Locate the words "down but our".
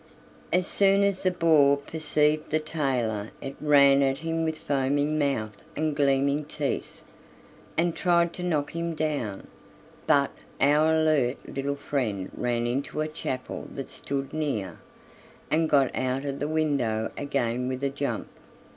8.95-10.91